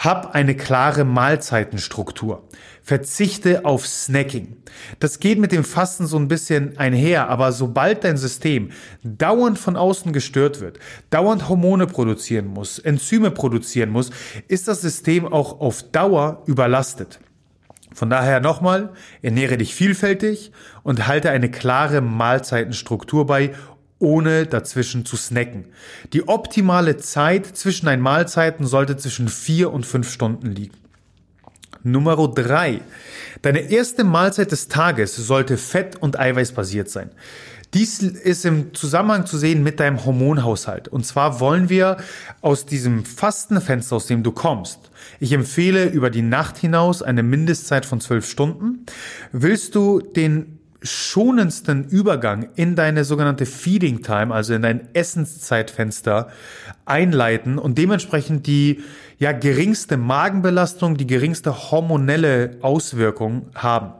hab 0.00 0.34
eine 0.34 0.56
klare 0.56 1.04
Mahlzeitenstruktur. 1.04 2.48
Verzichte 2.82 3.66
auf 3.66 3.86
Snacking. 3.86 4.56
Das 4.98 5.20
geht 5.20 5.38
mit 5.38 5.52
dem 5.52 5.62
Fasten 5.62 6.06
so 6.06 6.16
ein 6.16 6.26
bisschen 6.26 6.78
einher, 6.78 7.28
aber 7.28 7.52
sobald 7.52 8.04
dein 8.04 8.16
System 8.16 8.70
dauernd 9.02 9.58
von 9.58 9.76
außen 9.76 10.12
gestört 10.12 10.60
wird, 10.60 10.78
dauernd 11.10 11.48
Hormone 11.50 11.86
produzieren 11.86 12.46
muss, 12.46 12.78
Enzyme 12.78 13.30
produzieren 13.30 13.90
muss, 13.90 14.10
ist 14.48 14.68
das 14.68 14.80
System 14.80 15.30
auch 15.30 15.60
auf 15.60 15.82
Dauer 15.82 16.42
überlastet. 16.46 17.20
Von 17.94 18.10
daher 18.10 18.40
nochmal, 18.40 18.90
ernähre 19.22 19.56
dich 19.56 19.74
vielfältig 19.74 20.52
und 20.82 21.06
halte 21.06 21.30
eine 21.30 21.50
klare 21.50 22.00
Mahlzeitenstruktur 22.00 23.26
bei, 23.26 23.52
ohne 23.98 24.46
dazwischen 24.46 25.04
zu 25.04 25.16
snacken. 25.16 25.66
Die 26.12 26.26
optimale 26.26 26.96
Zeit 26.96 27.46
zwischen 27.46 27.86
deinen 27.86 28.02
Mahlzeiten 28.02 28.66
sollte 28.66 28.96
zwischen 28.96 29.28
vier 29.28 29.72
und 29.72 29.84
fünf 29.86 30.10
Stunden 30.10 30.52
liegen. 30.52 30.76
Nummer 31.82 32.16
drei: 32.28 32.80
Deine 33.42 33.60
erste 33.70 34.04
Mahlzeit 34.04 34.52
des 34.52 34.68
Tages 34.68 35.16
sollte 35.16 35.56
fett- 35.56 35.96
und 35.96 36.18
eiweißbasiert 36.18 36.90
sein. 36.90 37.10
Dies 37.74 38.00
ist 38.00 38.44
im 38.44 38.74
Zusammenhang 38.74 39.26
zu 39.26 39.38
sehen 39.38 39.62
mit 39.62 39.78
deinem 39.78 40.04
Hormonhaushalt. 40.04 40.88
Und 40.88 41.06
zwar 41.06 41.40
wollen 41.40 41.68
wir 41.68 41.98
aus 42.40 42.66
diesem 42.66 43.04
Fastenfenster, 43.04 43.96
aus 43.96 44.06
dem 44.06 44.22
du 44.22 44.32
kommst, 44.32 44.90
ich 45.18 45.32
empfehle 45.32 45.86
über 45.86 46.10
die 46.10 46.22
Nacht 46.22 46.58
hinaus 46.58 47.02
eine 47.02 47.22
Mindestzeit 47.22 47.86
von 47.86 48.00
zwölf 48.00 48.28
Stunden. 48.28 48.86
Willst 49.32 49.74
du 49.74 50.00
den 50.00 50.59
schonendsten 50.82 51.84
Übergang 51.84 52.48
in 52.54 52.74
deine 52.74 53.04
sogenannte 53.04 53.46
Feeding 53.46 54.02
Time, 54.02 54.34
also 54.34 54.54
in 54.54 54.62
dein 54.62 54.94
Essenszeitfenster 54.94 56.28
einleiten 56.86 57.58
und 57.58 57.76
dementsprechend 57.78 58.46
die 58.46 58.82
ja 59.18 59.32
geringste 59.32 59.98
Magenbelastung, 59.98 60.96
die 60.96 61.06
geringste 61.06 61.70
hormonelle 61.70 62.56
Auswirkung 62.62 63.46
haben. 63.54 63.92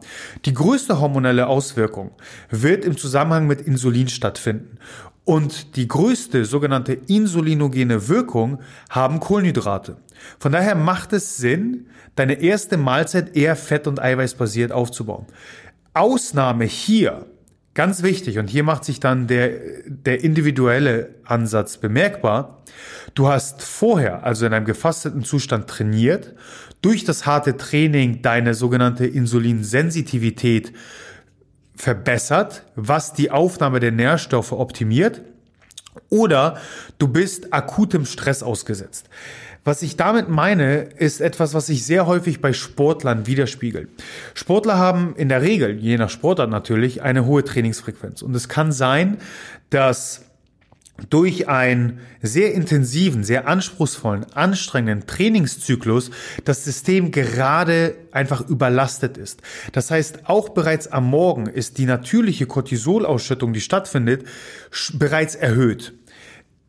Die 0.47 0.55
größte 0.55 1.01
hormonelle 1.01 1.47
Auswirkung 1.47 2.13
wird 2.49 2.85
im 2.85 2.97
Zusammenhang 2.97 3.47
mit 3.47 3.61
Insulin 3.61 4.09
stattfinden. 4.09 4.79
Und 5.25 5.77
die 5.77 5.87
größte 5.87 6.45
sogenannte 6.47 6.95
insulinogene 6.95 8.09
Wirkung 8.09 8.61
haben 8.89 9.21
Kohlenhydrate. 9.21 9.99
Von 10.39 10.53
daher 10.53 10.75
macht 10.75 11.13
es 11.13 11.37
Sinn, 11.37 11.87
deine 12.17 12.41
erste 12.43 12.77
Mahlzeit 12.77 13.37
eher 13.37 13.55
fett- 13.55 13.87
und 13.87 14.01
eiweißbasiert 14.01 14.73
aufzubauen. 14.73 15.27
Ausnahme 15.95 16.65
hier, 16.65 17.27
ganz 17.75 18.03
wichtig, 18.03 18.39
und 18.39 18.49
hier 18.49 18.63
macht 18.63 18.85
sich 18.85 19.01
dann 19.01 19.27
der, 19.27 19.51
der 19.87 20.23
individuelle 20.23 21.15
Ansatz 21.25 21.79
bemerkbar. 21.79 22.63
Du 23.15 23.29
hast 23.29 23.63
vorher, 23.63 24.25
also 24.25 24.47
in 24.47 24.53
einem 24.53 24.67
gefasteten 24.67 25.25
Zustand 25.25 25.69
trainiert, 25.69 26.35
durch 26.83 27.05
das 27.05 27.27
harte 27.27 27.57
Training 27.57 28.23
deine 28.23 28.55
sogenannte 28.55 29.07
Insulinsensitivität 29.07 30.73
verbessert, 31.75 32.65
was 32.77 33.13
die 33.13 33.31
Aufnahme 33.31 33.81
der 33.81 33.93
Nährstoffe 33.93 34.53
optimiert, 34.53 35.23
oder 36.09 36.59
du 36.99 37.09
bist 37.09 37.53
akutem 37.53 38.05
Stress 38.05 38.43
ausgesetzt. 38.43 39.09
Was 39.65 39.83
ich 39.83 39.97
damit 39.97 40.29
meine, 40.29 40.83
ist 40.83 41.21
etwas, 41.21 41.53
was 41.53 41.67
sich 41.67 41.85
sehr 41.85 42.07
häufig 42.07 42.41
bei 42.41 42.53
Sportlern 42.53 43.27
widerspiegelt. 43.27 43.91
Sportler 44.35 44.79
haben 44.79 45.15
in 45.17 45.29
der 45.29 45.43
Regel, 45.43 45.79
je 45.79 45.99
nach 45.99 46.09
Sportart 46.09 46.51
natürlich, 46.51 47.03
eine 47.03 47.27
hohe 47.27 47.45
Trainingsfrequenz. 47.45 48.23
Und 48.23 48.35
es 48.35 48.49
kann 48.49 48.73
sein, 48.73 49.19
dass 49.69 50.23
durch 51.09 51.49
einen 51.49 52.01
sehr 52.21 52.53
intensiven, 52.53 53.25
sehr 53.25 53.49
anspruchsvollen, 53.49 54.27
anstrengenden 54.35 55.07
Trainingszyklus 55.07 56.11
das 56.45 56.65
System 56.65 57.11
gerade 57.11 57.95
einfach 58.13 58.47
überlastet 58.49 59.17
ist. 59.17 59.41
Das 59.73 59.91
heißt, 59.91 60.29
auch 60.29 60.51
bereits 60.51 60.89
am 60.89 61.07
Morgen 61.09 61.47
ist 61.47 61.79
die 61.79 61.87
natürliche 61.87 62.47
Cortisolausschüttung, 62.47 63.53
die 63.53 63.61
stattfindet, 63.61 64.25
bereits 64.95 65.35
erhöht. 65.35 65.95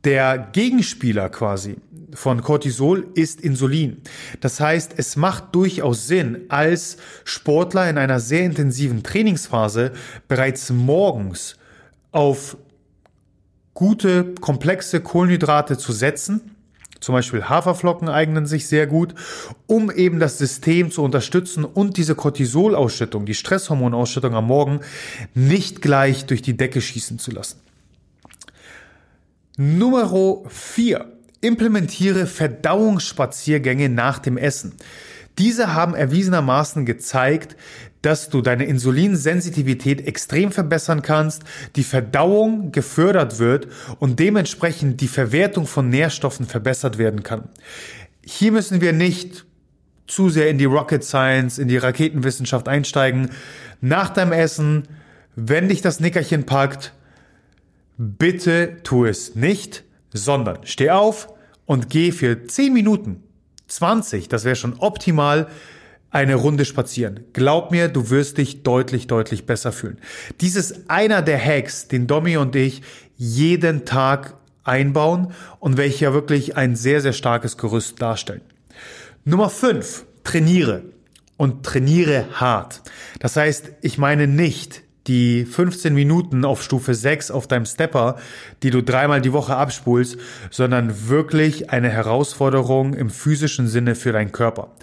Der 0.04 0.50
Gegenspieler 0.52 1.30
quasi 1.30 1.78
von 2.14 2.42
Cortisol 2.42 3.08
ist 3.14 3.40
Insulin. 3.40 4.02
Das 4.40 4.60
heißt, 4.60 4.94
es 4.98 5.16
macht 5.16 5.56
durchaus 5.56 6.08
Sinn, 6.08 6.46
als 6.50 6.98
Sportler 7.24 7.90
in 7.90 7.98
einer 7.98 8.20
sehr 8.20 8.44
intensiven 8.44 9.04
Trainingsphase 9.04 9.92
bereits 10.28 10.72
morgens 10.72 11.56
auf 12.12 12.58
gute, 13.74 14.34
komplexe 14.42 15.02
Kohlenhydrate 15.02 15.78
zu 15.78 15.92
setzen. 15.92 16.56
Zum 17.00 17.14
Beispiel 17.14 17.46
Haferflocken 17.46 18.10
eignen 18.10 18.46
sich 18.46 18.68
sehr 18.68 18.88
gut, 18.88 19.16
um 19.66 19.90
eben 19.90 20.20
das 20.20 20.38
System 20.38 20.92
zu 20.92 21.04
unterstützen 21.04 21.64
und 21.64 21.98
diese 21.98 22.16
Cortisolausschüttung, 22.16 23.26
die 23.26 23.34
Stresshormonausschüttung 23.34 24.36
am 24.36 24.48
Morgen 24.48 24.82
nicht 25.34 25.82
gleich 25.82 26.26
durch 26.26 26.42
die 26.42 26.58
Decke 26.58 26.82
schießen 26.82 27.18
zu 27.18 27.32
lassen. 27.32 27.60
Nummer 29.64 30.42
4. 30.50 31.06
Implementiere 31.42 32.26
Verdauungsspaziergänge 32.26 33.90
nach 33.90 34.18
dem 34.18 34.36
Essen. 34.36 34.74
Diese 35.38 35.76
haben 35.76 35.94
erwiesenermaßen 35.94 36.84
gezeigt, 36.84 37.56
dass 38.02 38.30
du 38.30 38.42
deine 38.42 38.66
Insulinsensitivität 38.66 40.08
extrem 40.08 40.52
verbessern 40.52 41.04
kannst, 41.04 41.44
die 41.76 41.84
Verdauung 41.84 42.72
gefördert 42.72 43.38
wird 43.38 43.68
und 44.00 44.20
dementsprechend 44.20 45.00
die 45.00 45.08
Verwertung 45.08 45.68
von 45.68 45.90
Nährstoffen 45.90 46.48
verbessert 46.48 46.98
werden 46.98 47.22
kann. 47.22 47.50
Hier 48.26 48.52
müssen 48.52 48.82
wir 48.82 48.94
nicht 48.94 49.46
zu 50.08 50.30
sehr 50.30 50.50
in 50.50 50.58
die 50.58 50.66
Rocket 50.66 51.04
Science, 51.04 51.60
in 51.60 51.68
die 51.68 51.78
Raketenwissenschaft 51.78 52.68
einsteigen. 52.68 53.30
Nach 53.80 54.10
deinem 54.10 54.32
Essen, 54.32 54.88
wenn 55.36 55.70
dich 55.70 55.84
das 55.84 56.00
Nickerchen 56.00 56.48
packt, 56.48 56.94
bitte 57.98 58.78
tu 58.84 59.06
es 59.06 59.36
nicht, 59.36 59.84
sondern 60.14 60.60
steh 60.66 60.90
auf 60.90 61.30
und 61.66 61.90
geh 61.90 62.12
für 62.12 62.46
10 62.46 62.74
Minuten, 62.74 63.24
20, 63.68 64.28
das 64.28 64.44
wäre 64.44 64.56
schon 64.56 64.76
optimal, 64.80 65.48
eine 66.10 66.36
Runde 66.36 66.66
spazieren. 66.66 67.22
Glaub 67.32 67.72
mir, 67.72 67.88
du 67.88 68.10
wirst 68.10 68.38
dich 68.38 68.64
deutlich, 68.64 69.08
deutlich 69.08 69.46
besser 69.46 69.72
fühlen. 69.72 69.98
Dies 70.42 70.56
ist 70.56 70.90
einer 70.90 71.22
der 71.22 71.44
Hacks, 71.44 71.88
den 71.88 72.06
Domi 72.06 72.36
und 72.36 72.56
ich 72.56 72.82
jeden 73.16 73.86
Tag 73.86 74.36
einbauen 74.64 75.34
und 75.60 75.78
welche 75.78 76.06
ja 76.06 76.14
wirklich 76.14 76.58
ein 76.58 76.76
sehr, 76.76 77.02
sehr 77.02 77.14
starkes 77.14 77.58
Gerüst 77.58 78.02
darstellen. 78.02 78.42
Nummer 79.24 79.50
5. 79.50 80.06
Trainiere. 80.24 80.84
und 81.38 81.66
trainiere 81.66 82.28
hart. 82.34 82.84
Das 83.20 83.36
heißt, 83.36 83.72
ich 83.82 83.98
meine 83.98 84.28
nicht 84.28 84.84
die 85.08 85.46
15 85.46 85.94
Minuten 85.94 86.46
auf 86.46 86.62
Stufe 86.62 86.94
6 86.94 87.32
auf 87.32 87.48
deinem 87.48 87.66
Stepper, 87.66 88.18
die 88.64 88.70
du 88.70 88.84
dreimal 88.84 89.22
die 89.22 89.34
Woche 89.34 89.56
abspulst, 89.56 90.18
sondern 90.50 91.10
wirklich 91.10 91.70
eine 91.70 91.90
Herausforderung 91.90 92.94
im 92.94 93.10
physischen 93.10 93.68
Sinne 93.68 93.96
für 93.96 94.12
deinen 94.12 94.32
Körper. 94.32 94.76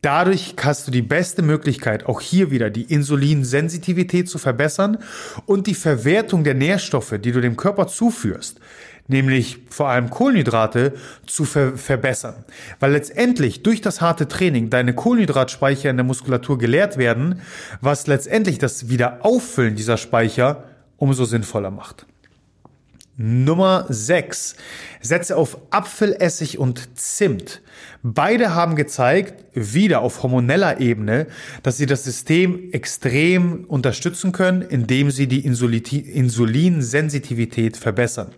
Dadurch 0.00 0.54
hast 0.62 0.86
du 0.86 0.92
die 0.92 1.02
beste 1.02 1.42
Möglichkeit, 1.42 2.06
auch 2.06 2.20
hier 2.20 2.52
wieder 2.52 2.70
die 2.70 2.84
Insulinsensitivität 2.84 4.28
zu 4.28 4.38
verbessern 4.38 4.98
und 5.44 5.66
die 5.66 5.74
Verwertung 5.74 6.44
der 6.44 6.54
Nährstoffe, 6.54 7.14
die 7.20 7.32
du 7.32 7.40
dem 7.40 7.56
Körper 7.56 7.88
zuführst, 7.88 8.60
nämlich 9.08 9.58
vor 9.68 9.88
allem 9.88 10.10
Kohlenhydrate, 10.10 10.94
zu 11.26 11.44
ver 11.44 11.76
verbessern. 11.76 12.44
Weil 12.78 12.92
letztendlich 12.92 13.62
durch 13.62 13.80
das 13.80 14.00
harte 14.00 14.28
Training 14.28 14.70
deine 14.70 14.94
Kohlenhydratspeicher 14.94 15.90
in 15.90 15.96
der 15.96 16.04
Muskulatur 16.04 16.58
geleert 16.58 16.98
werden, 16.98 17.42
was 17.80 18.06
letztendlich 18.06 18.58
das 18.58 18.88
Wiederauffüllen 18.88 19.74
dieser 19.74 19.96
Speicher 19.96 20.64
umso 20.96 21.24
sinnvoller 21.24 21.70
macht. 21.70 22.06
Nummer 23.20 23.84
6. 23.88 24.54
Setze 25.00 25.36
auf 25.36 25.58
Apfelessig 25.70 26.58
und 26.58 26.96
Zimt. 26.96 27.62
Beide 28.04 28.54
haben 28.54 28.76
gezeigt, 28.76 29.44
wieder 29.54 30.02
auf 30.02 30.22
hormoneller 30.22 30.80
Ebene, 30.80 31.26
dass 31.64 31.78
sie 31.78 31.86
das 31.86 32.04
System 32.04 32.70
extrem 32.70 33.64
unterstützen 33.64 34.30
können, 34.30 34.62
indem 34.62 35.10
sie 35.10 35.26
die 35.26 35.44
Insulinsensitivität 35.44 37.76
verbessern. 37.76 38.30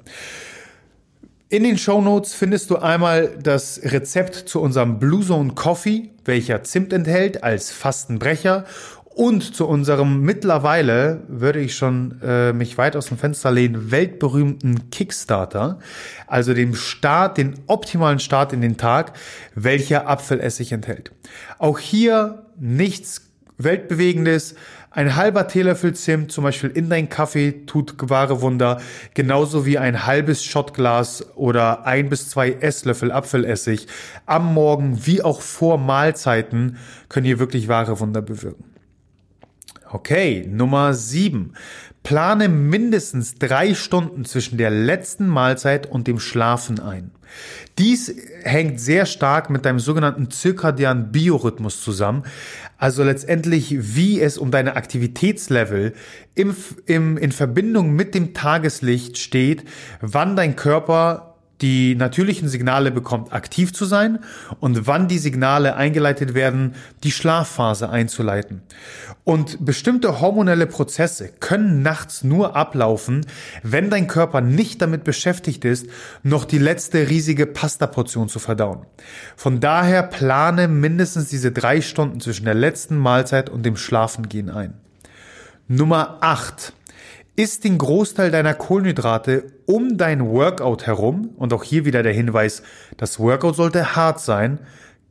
In 1.52 1.64
den 1.64 1.78
Show 1.78 2.00
Notes 2.00 2.32
findest 2.32 2.70
du 2.70 2.76
einmal 2.76 3.36
das 3.42 3.80
Rezept 3.82 4.36
zu 4.36 4.60
unserem 4.60 5.00
Blue 5.00 5.26
Zone 5.26 5.54
Coffee, 5.54 6.10
welcher 6.24 6.62
Zimt 6.62 6.92
enthält 6.92 7.42
als 7.42 7.72
Fastenbrecher. 7.72 8.66
Und 9.04 9.56
zu 9.56 9.66
unserem 9.66 10.20
mittlerweile, 10.20 11.24
würde 11.26 11.58
ich 11.58 11.74
schon 11.74 12.20
äh, 12.22 12.52
mich 12.52 12.78
weit 12.78 12.94
aus 12.94 13.06
dem 13.06 13.18
Fenster 13.18 13.50
lehnen, 13.50 13.90
weltberühmten 13.90 14.90
Kickstarter, 14.90 15.80
also 16.28 16.54
dem 16.54 16.76
Start, 16.76 17.36
den 17.36 17.58
optimalen 17.66 18.20
Start 18.20 18.52
in 18.52 18.60
den 18.60 18.76
Tag, 18.76 19.14
welcher 19.56 20.06
Apfelessig 20.06 20.70
enthält. 20.70 21.10
Auch 21.58 21.80
hier 21.80 22.44
nichts 22.60 23.22
Weltbewegendes, 23.58 24.54
ein 24.90 25.14
halber 25.14 25.46
Teelöffel 25.46 25.94
Zimt 25.94 26.32
zum 26.32 26.44
Beispiel 26.44 26.70
in 26.70 26.90
deinen 26.90 27.08
Kaffee 27.08 27.64
tut 27.66 27.94
wahre 28.10 28.40
Wunder, 28.40 28.80
genauso 29.14 29.64
wie 29.64 29.78
ein 29.78 30.04
halbes 30.04 30.44
Shotglas 30.44 31.36
oder 31.36 31.86
ein 31.86 32.08
bis 32.08 32.28
zwei 32.28 32.50
Esslöffel 32.50 33.12
Apfelessig 33.12 33.86
am 34.26 34.52
Morgen 34.52 35.06
wie 35.06 35.22
auch 35.22 35.40
vor 35.42 35.78
Mahlzeiten 35.78 36.78
können 37.08 37.26
hier 37.26 37.38
wirklich 37.38 37.68
wahre 37.68 38.00
Wunder 38.00 38.20
bewirken. 38.20 38.64
Okay, 39.92 40.46
Nummer 40.48 40.94
sieben. 40.94 41.54
Plane 42.02 42.48
mindestens 42.48 43.34
drei 43.34 43.74
Stunden 43.74 44.24
zwischen 44.24 44.58
der 44.58 44.70
letzten 44.70 45.28
Mahlzeit 45.28 45.86
und 45.86 46.06
dem 46.06 46.18
Schlafen 46.18 46.80
ein. 46.80 47.10
Dies 47.78 48.14
hängt 48.42 48.80
sehr 48.80 49.06
stark 49.06 49.50
mit 49.50 49.64
deinem 49.64 49.78
sogenannten 49.78 50.30
zirkadianen 50.30 51.12
Biorhythmus 51.12 51.82
zusammen. 51.82 52.24
Also 52.78 53.04
letztendlich, 53.04 53.94
wie 53.94 54.20
es 54.20 54.38
um 54.38 54.50
deine 54.50 54.76
Aktivitätslevel 54.76 55.94
im, 56.34 56.56
im, 56.86 57.16
in 57.16 57.32
Verbindung 57.32 57.92
mit 57.92 58.14
dem 58.14 58.34
Tageslicht 58.34 59.18
steht, 59.18 59.64
wann 60.00 60.34
dein 60.34 60.56
Körper 60.56 61.29
die 61.62 61.94
natürlichen 61.94 62.48
Signale 62.48 62.90
bekommt, 62.90 63.32
aktiv 63.32 63.72
zu 63.72 63.84
sein 63.84 64.20
und 64.60 64.86
wann 64.86 65.08
die 65.08 65.18
Signale 65.18 65.76
eingeleitet 65.76 66.34
werden, 66.34 66.74
die 67.04 67.12
Schlafphase 67.12 67.90
einzuleiten. 67.90 68.62
Und 69.24 69.64
bestimmte 69.64 70.20
hormonelle 70.20 70.66
Prozesse 70.66 71.30
können 71.40 71.82
nachts 71.82 72.24
nur 72.24 72.56
ablaufen, 72.56 73.26
wenn 73.62 73.90
dein 73.90 74.06
Körper 74.06 74.40
nicht 74.40 74.80
damit 74.82 75.04
beschäftigt 75.04 75.64
ist, 75.64 75.86
noch 76.22 76.44
die 76.44 76.58
letzte 76.58 77.08
riesige 77.10 77.46
Pastaportion 77.46 78.28
zu 78.28 78.38
verdauen. 78.38 78.86
Von 79.36 79.60
daher 79.60 80.02
plane 80.02 80.68
mindestens 80.68 81.28
diese 81.28 81.52
drei 81.52 81.80
Stunden 81.80 82.20
zwischen 82.20 82.46
der 82.46 82.54
letzten 82.54 82.96
Mahlzeit 82.96 83.50
und 83.50 83.64
dem 83.64 83.76
Schlafengehen 83.76 84.50
ein. 84.50 84.74
Nummer 85.68 86.18
8 86.20 86.72
isst 87.36 87.64
den 87.64 87.78
Großteil 87.78 88.30
deiner 88.30 88.54
Kohlenhydrate 88.54 89.52
um 89.66 89.96
dein 89.96 90.26
Workout 90.28 90.86
herum. 90.86 91.30
Und 91.36 91.52
auch 91.52 91.64
hier 91.64 91.84
wieder 91.84 92.02
der 92.02 92.12
Hinweis, 92.12 92.62
das 92.96 93.18
Workout 93.18 93.56
sollte 93.56 93.96
hart 93.96 94.20
sein. 94.20 94.58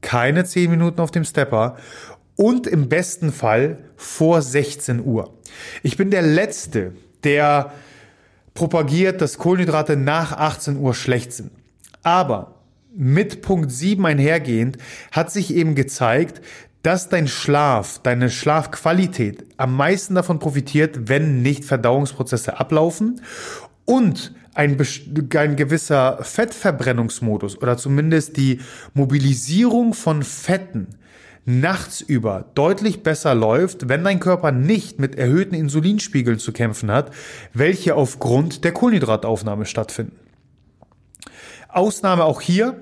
Keine 0.02 0.46
10 0.46 0.70
Minuten 0.70 1.02
auf 1.02 1.12
dem 1.12 1.26
Stepper. 1.26 1.78
Und 2.36 2.68
im 2.68 2.88
besten 2.88 3.32
Fall 3.32 3.80
vor 3.96 4.42
16 4.42 5.04
Uhr. 5.04 5.34
Ich 5.84 5.98
bin 5.98 6.12
der 6.12 6.22
Letzte, 6.22 6.94
der 7.24 7.74
propagiert, 8.54 9.22
dass 9.22 9.38
Kohlenhydrate 9.38 9.96
nach 9.96 10.34
18 10.34 10.78
Uhr 10.78 10.94
schlecht 10.94 11.34
sind. 11.34 11.52
Aber 12.04 12.56
mit 12.96 13.42
Punkt 13.42 13.72
7 13.72 14.06
einhergehend 14.06 14.78
hat 15.12 15.32
sich 15.32 15.54
eben 15.54 15.76
gezeigt, 15.76 16.42
dass 16.84 17.10
dein 17.10 17.28
Schlaf, 17.28 18.00
deine 18.00 18.30
Schlafqualität 18.30 19.46
am 19.58 19.76
meisten 19.76 20.16
davon 20.16 20.40
profitiert, 20.40 21.10
wenn 21.10 21.42
nicht 21.42 21.66
Verdauungsprozesse 21.66 22.60
ablaufen 22.60 23.22
und 23.86 24.34
ein, 24.54 24.78
ein 25.36 25.56
gewisser 25.56 26.20
Fettverbrennungsmodus 26.22 27.62
oder 27.62 27.78
zumindest 27.78 28.38
die 28.38 28.60
Mobilisierung 28.94 29.94
von 29.94 30.24
Fetten 30.24 30.88
nachts 31.46 32.02
über 32.02 32.46
deutlich 32.56 33.04
besser 33.04 33.34
läuft, 33.34 33.90
wenn 33.90 34.04
dein 34.04 34.20
Körper 34.20 34.52
nicht 34.52 35.00
mit 35.00 35.16
erhöhten 35.16 35.56
Insulinspiegeln 35.56 36.40
zu 36.40 36.52
kämpfen 36.52 36.92
hat, 36.92 37.12
welche 37.54 37.96
aufgrund 37.96 38.64
der 38.64 38.72
Kohlenhydrataufnahme 38.72 39.66
stattfinden. 39.66 40.18
Ausnahme 41.70 42.24
auch 42.24 42.42
hier, 42.42 42.76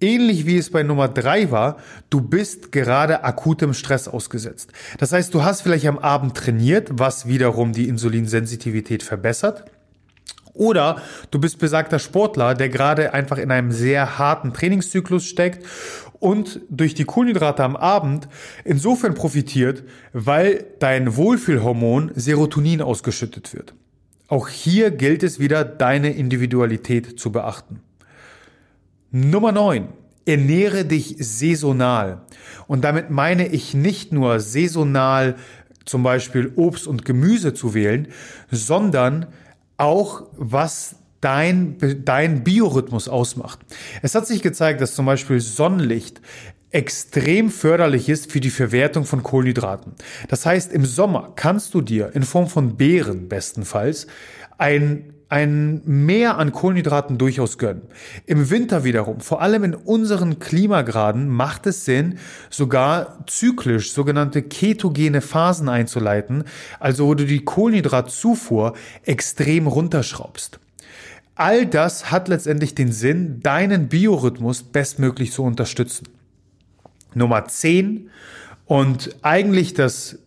ähnlich 0.00 0.46
wie 0.46 0.56
es 0.56 0.70
bei 0.70 0.82
Nummer 0.82 1.08
drei 1.08 1.50
war, 1.50 1.78
du 2.08 2.20
bist 2.20 2.72
gerade 2.72 3.24
akutem 3.24 3.74
Stress 3.74 4.08
ausgesetzt. 4.08 4.72
Das 4.98 5.12
heißt, 5.12 5.32
du 5.34 5.44
hast 5.44 5.62
vielleicht 5.62 5.86
am 5.86 5.98
Abend 5.98 6.36
trainiert, 6.36 6.88
was 6.92 7.26
wiederum 7.26 7.72
die 7.72 7.88
Insulinsensitivität 7.88 9.02
verbessert. 9.02 9.64
Oder 10.52 11.00
du 11.30 11.38
bist 11.38 11.58
besagter 11.58 11.98
Sportler, 11.98 12.54
der 12.54 12.68
gerade 12.68 13.14
einfach 13.14 13.38
in 13.38 13.50
einem 13.50 13.72
sehr 13.72 14.18
harten 14.18 14.52
Trainingszyklus 14.52 15.24
steckt 15.24 15.64
und 16.18 16.60
durch 16.68 16.94
die 16.94 17.04
Kohlenhydrate 17.04 17.64
am 17.64 17.76
Abend 17.76 18.28
insofern 18.64 19.14
profitiert, 19.14 19.84
weil 20.12 20.66
dein 20.78 21.16
Wohlfühlhormon 21.16 22.12
Serotonin 22.14 22.82
ausgeschüttet 22.82 23.54
wird. 23.54 23.74
Auch 24.28 24.48
hier 24.48 24.90
gilt 24.90 25.22
es 25.22 25.40
wieder, 25.40 25.64
deine 25.64 26.12
Individualität 26.12 27.18
zu 27.18 27.32
beachten. 27.32 27.80
Nummer 29.10 29.52
9. 29.52 29.88
Ernähre 30.26 30.84
dich 30.84 31.16
saisonal. 31.18 32.22
Und 32.66 32.82
damit 32.82 33.10
meine 33.10 33.48
ich 33.48 33.74
nicht 33.74 34.12
nur 34.12 34.38
saisonal 34.38 35.36
zum 35.84 36.02
Beispiel 36.02 36.52
Obst 36.56 36.86
und 36.86 37.04
Gemüse 37.04 37.52
zu 37.54 37.74
wählen, 37.74 38.08
sondern 38.50 39.26
auch 39.76 40.24
was 40.36 40.96
dein, 41.20 41.76
dein 42.04 42.44
Biorhythmus 42.44 43.08
ausmacht. 43.08 43.58
Es 44.02 44.14
hat 44.14 44.26
sich 44.26 44.42
gezeigt, 44.42 44.80
dass 44.80 44.94
zum 44.94 45.06
Beispiel 45.06 45.40
Sonnenlicht 45.40 46.20
extrem 46.70 47.50
förderlich 47.50 48.08
ist 48.08 48.30
für 48.30 48.40
die 48.40 48.50
Verwertung 48.50 49.04
von 49.04 49.22
Kohlenhydraten. 49.22 49.94
Das 50.28 50.46
heißt, 50.46 50.72
im 50.72 50.84
Sommer 50.84 51.32
kannst 51.34 51.74
du 51.74 51.80
dir 51.80 52.14
in 52.14 52.22
Form 52.22 52.46
von 52.46 52.76
Beeren 52.76 53.28
bestenfalls 53.28 54.06
ein 54.58 55.14
ein 55.30 55.80
Mehr 55.84 56.38
an 56.38 56.52
Kohlenhydraten 56.52 57.16
durchaus 57.16 57.56
gönnen. 57.56 57.82
Im 58.26 58.50
Winter 58.50 58.82
wiederum, 58.82 59.20
vor 59.20 59.40
allem 59.40 59.62
in 59.62 59.74
unseren 59.74 60.40
Klimagraden, 60.40 61.28
macht 61.28 61.66
es 61.66 61.84
Sinn, 61.84 62.18
sogar 62.50 63.24
zyklisch 63.28 63.92
sogenannte 63.92 64.42
ketogene 64.42 65.20
Phasen 65.20 65.68
einzuleiten, 65.68 66.44
also 66.80 67.06
wo 67.06 67.14
du 67.14 67.24
die 67.24 67.44
Kohlenhydratzufuhr 67.44 68.74
extrem 69.04 69.68
runterschraubst. 69.68 70.58
All 71.36 71.64
das 71.64 72.10
hat 72.10 72.26
letztendlich 72.26 72.74
den 72.74 72.90
Sinn, 72.90 73.40
deinen 73.40 73.88
Biorhythmus 73.88 74.64
bestmöglich 74.64 75.32
zu 75.32 75.44
unterstützen. 75.44 76.08
Nummer 77.14 77.46
10 77.46 78.10
und 78.66 79.16
eigentlich 79.22 79.74
das, 79.74 80.18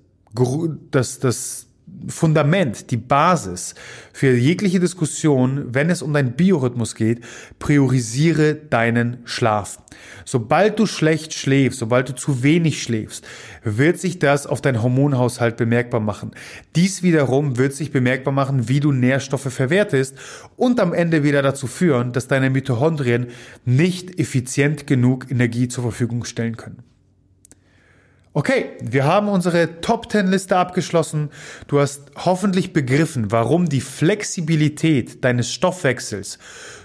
das, 0.92 1.20
das 1.20 1.68
Fundament, 2.08 2.92
die 2.92 2.98
Basis 2.98 3.76
für 4.12 4.36
jegliche 4.36 4.80
Diskussion, 4.80 5.74
wenn 5.74 5.90
es 5.90 6.02
um 6.02 6.14
deinen 6.14 6.34
Biorhythmus 6.34 6.96
geht, 6.96 7.24
priorisiere 7.60 8.56
deinen 8.56 9.18
Schlaf. 9.26 9.80
Sobald 10.26 10.80
du 10.80 10.86
schlecht 10.86 11.34
schläfst, 11.34 11.80
sobald 11.80 12.10
du 12.10 12.16
zu 12.16 12.44
wenig 12.44 12.82
schläfst, 12.82 13.26
wird 13.64 14.00
sich 14.00 14.20
das 14.20 14.48
auf 14.48 14.62
deinen 14.62 14.82
Hormonhaushalt 14.82 15.58
bemerkbar 15.58 16.00
machen. 16.00 16.32
Dies 16.76 17.04
wiederum 17.04 17.58
wird 17.58 17.74
sich 17.74 17.92
bemerkbar 17.92 18.34
machen, 18.34 18.70
wie 18.70 18.80
du 18.80 18.92
Nährstoffe 18.92 19.52
verwertest 19.54 20.18
und 20.56 20.80
am 20.80 20.94
Ende 20.94 21.24
wieder 21.24 21.42
dazu 21.42 21.68
führen, 21.68 22.12
dass 22.12 22.28
deine 22.28 22.50
Mitochondrien 22.50 23.28
nicht 23.66 24.20
effizient 24.20 24.88
genug 24.88 25.30
Energie 25.30 25.68
zur 25.68 25.84
Verfügung 25.84 26.26
stellen 26.26 26.58
können. 26.58 26.93
Okay, 28.36 28.72
wir 28.82 29.04
haben 29.04 29.28
unsere 29.28 29.80
Top 29.82 30.12
10 30.12 30.26
Liste 30.26 30.58
abgeschlossen. 30.58 31.30
Du 31.68 31.80
hast 31.80 32.10
hoffentlich 32.16 32.74
begriffen, 32.74 33.32
warum 33.32 33.70
die 33.70 33.80
Flexibilität 33.80 35.24
deines 35.24 35.54
Stoffwechsels 35.54 36.40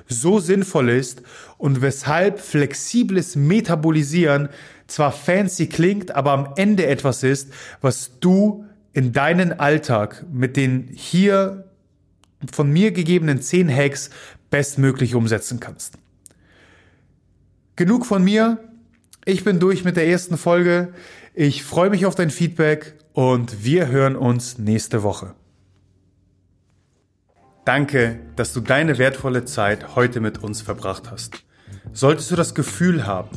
so 0.07 0.41
sinnvoll 0.41 0.91
ist 0.91 1.23
und 1.57 1.81
weshalb 1.81 2.39
flexibles 2.39 3.35
Metabolisieren 3.35 4.51
zwar 4.89 5.11
fancy 5.11 5.69
klingt, 5.69 6.15
aber 6.15 6.33
am 6.33 6.53
Ende 6.57 6.87
etwas 6.87 7.23
ist, 7.23 7.51
was 7.81 8.19
du 8.21 8.67
in 8.93 9.15
deinen 9.15 9.59
Alltag 9.59 10.27
mit 10.31 10.55
den 10.55 10.91
hier 10.93 11.65
von 12.53 12.71
mir 12.71 12.93
gegebenen 12.93 13.41
10 13.41 13.75
Hacks 13.75 14.11
bestmöglich 14.51 15.15
umsetzen 15.15 15.61
kannst. 15.61 15.95
Genug 17.77 18.05
von 18.05 18.23
mir. 18.23 18.59
Ich 19.25 19.45
bin 19.45 19.61
durch 19.61 19.85
mit 19.85 19.97
der 19.97 20.09
ersten 20.09 20.37
Folge. 20.37 20.93
Ich 21.41 21.63
freue 21.63 21.89
mich 21.89 22.05
auf 22.05 22.17
dein 22.17 22.31
Feedback 22.31 22.97
und 23.13 23.63
wir 23.63 23.87
hören 23.87 24.17
uns 24.17 24.59
nächste 24.59 25.05
Woche. 25.05 25.37
Danke, 27.65 28.19
dass 28.35 28.53
du 28.53 28.61
deine 28.61 28.99
wertvolle 28.99 29.45
Zeit 29.45 29.95
heute 29.95 30.19
mit 30.19 30.43
uns 30.43 30.63
verbracht 30.63 31.13
hast. 31.13 31.45
Solltest 31.93 32.33
du 32.33 32.35
das 32.35 32.57
Gefühl 32.57 33.07
haben, 33.07 33.29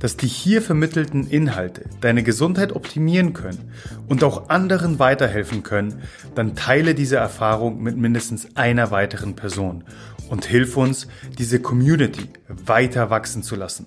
dass 0.00 0.18
die 0.18 0.26
hier 0.26 0.60
vermittelten 0.60 1.26
Inhalte 1.26 1.88
deine 2.02 2.22
Gesundheit 2.22 2.76
optimieren 2.76 3.32
können 3.32 3.72
und 4.06 4.22
auch 4.22 4.50
anderen 4.50 4.98
weiterhelfen 4.98 5.62
können, 5.62 6.02
dann 6.34 6.56
teile 6.56 6.94
diese 6.94 7.16
Erfahrung 7.16 7.82
mit 7.82 7.96
mindestens 7.96 8.54
einer 8.54 8.90
weiteren 8.90 9.34
Person 9.34 9.84
und 10.28 10.44
hilf 10.44 10.76
uns, 10.76 11.08
diese 11.38 11.58
Community 11.60 12.28
weiter 12.48 13.08
wachsen 13.08 13.42
zu 13.42 13.56
lassen. 13.56 13.86